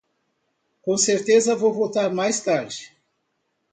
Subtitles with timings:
[0.87, 2.91] Com certeza vou voltar mais tarde.